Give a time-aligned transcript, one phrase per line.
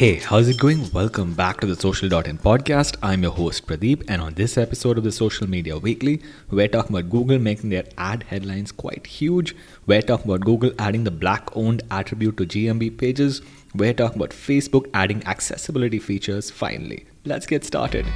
[0.00, 0.90] Hey, how's it going?
[0.92, 2.96] Welcome back to the Social.in podcast.
[3.02, 6.96] I'm your host Pradeep, and on this episode of the Social Media Weekly, we're talking
[6.96, 9.54] about Google making their ad headlines quite huge.
[9.86, 13.42] We're talking about Google adding the black owned attribute to GMB pages.
[13.74, 17.06] We're talking about Facebook adding accessibility features finally.
[17.24, 18.06] Let's get started.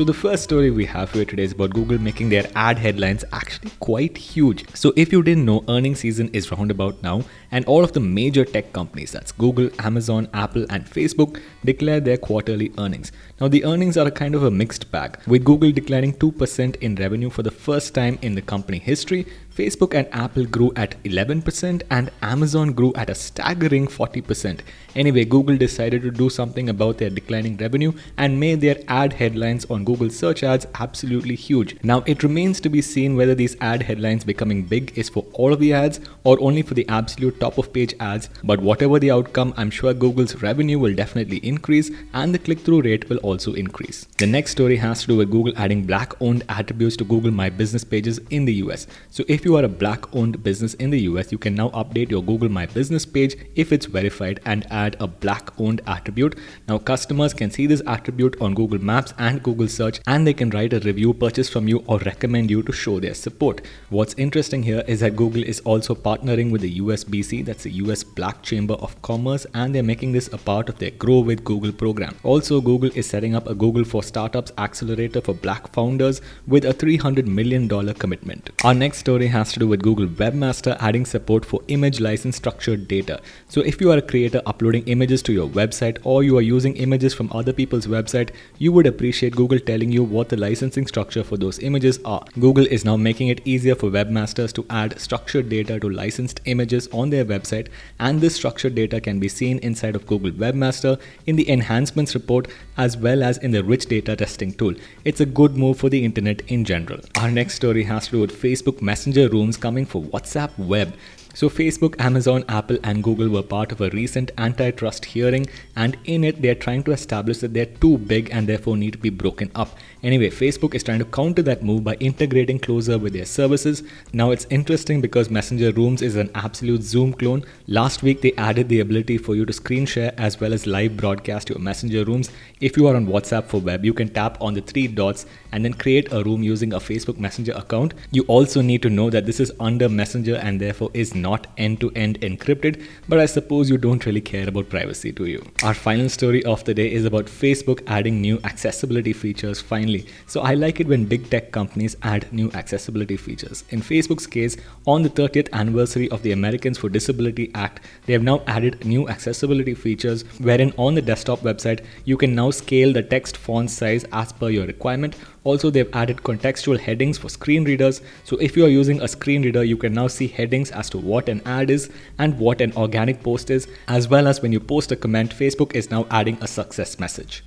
[0.00, 3.22] So the first story we have here today is about Google making their ad headlines
[3.34, 4.64] actually quite huge.
[4.74, 8.46] So if you didn't know, earnings season is roundabout now, and all of the major
[8.46, 13.12] tech companies, that's Google, Amazon, Apple, and Facebook, declare their quarterly earnings.
[13.42, 16.94] Now the earnings are a kind of a mixed bag, with Google declaring 2% in
[16.94, 19.26] revenue for the first time in the company history,
[19.60, 24.60] Facebook and Apple grew at 11% and Amazon grew at a staggering 40%.
[24.96, 29.66] Anyway, Google decided to do something about their declining revenue and made their ad headlines
[29.66, 31.76] on Google search ads absolutely huge.
[31.84, 35.52] Now, it remains to be seen whether these ad headlines becoming big is for all
[35.52, 38.30] of the ads or only for the absolute top of page ads.
[38.42, 42.82] But whatever the outcome, I'm sure Google's revenue will definitely increase and the click through
[42.82, 44.06] rate will also increase.
[44.18, 47.50] The next story has to do with Google adding black owned attributes to Google My
[47.50, 48.86] Business pages in the US.
[49.10, 51.70] So, if you you are a black owned business in the US, you can now
[51.70, 56.38] update your Google My Business page if it's verified and add a black owned attribute.
[56.68, 60.50] Now, customers can see this attribute on Google Maps and Google Search and they can
[60.50, 63.62] write a review, purchase from you, or recommend you to show their support.
[63.88, 68.04] What's interesting here is that Google is also partnering with the USBC, that's the US
[68.04, 71.72] Black Chamber of Commerce, and they're making this a part of their Grow with Google
[71.72, 72.14] program.
[72.22, 76.72] Also, Google is setting up a Google for Startups accelerator for black founders with a
[76.72, 78.50] $300 million commitment.
[78.62, 82.36] Our next story has has to do with Google Webmaster adding support for image license
[82.36, 83.20] structured data.
[83.48, 86.76] So if you are a creator uploading images to your website or you are using
[86.76, 91.24] images from other people's website, you would appreciate Google telling you what the licensing structure
[91.24, 92.22] for those images are.
[92.38, 96.88] Google is now making it easier for webmasters to add structured data to licensed images
[96.92, 101.36] on their website and this structured data can be seen inside of Google Webmaster in
[101.36, 104.74] the enhancements report as well as in the rich data testing tool.
[105.04, 107.00] It's a good move for the internet in general.
[107.16, 110.94] Our next story has to do with Facebook Messenger rooms coming for WhatsApp Web.
[111.32, 115.46] So, Facebook, Amazon, Apple, and Google were part of a recent antitrust hearing,
[115.76, 118.98] and in it, they're trying to establish that they're too big and therefore need to
[118.98, 119.76] be broken up.
[120.02, 123.84] Anyway, Facebook is trying to counter that move by integrating closer with their services.
[124.12, 127.44] Now, it's interesting because Messenger Rooms is an absolute Zoom clone.
[127.68, 130.96] Last week, they added the ability for you to screen share as well as live
[130.96, 132.30] broadcast your Messenger Rooms.
[132.60, 135.64] If you are on WhatsApp for web, you can tap on the three dots and
[135.64, 137.94] then create a room using a Facebook Messenger account.
[138.10, 141.80] You also need to know that this is under Messenger and therefore is not end
[141.80, 145.44] to end encrypted, but I suppose you don't really care about privacy, do you?
[145.62, 150.06] Our final story of the day is about Facebook adding new accessibility features finally.
[150.26, 153.64] So I like it when big tech companies add new accessibility features.
[153.70, 158.22] In Facebook's case, on the 30th anniversary of the Americans for Disability Act, they have
[158.22, 163.02] now added new accessibility features wherein on the desktop website you can now scale the
[163.02, 168.02] text font size as per your requirement also, they've added contextual headings for screen readers.
[168.24, 170.98] So, if you are using a screen reader, you can now see headings as to
[170.98, 174.60] what an ad is and what an organic post is, as well as when you
[174.60, 177.42] post a comment, Facebook is now adding a success message.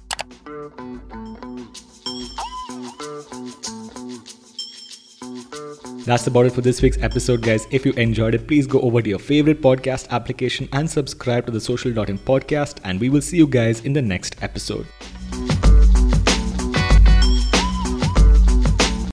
[6.05, 7.65] That's about it for this week's episode, guys.
[7.71, 11.51] If you enjoyed it, please go over to your favorite podcast application and subscribe to
[11.51, 14.85] the Social.in podcast, and we will see you guys in the next episode.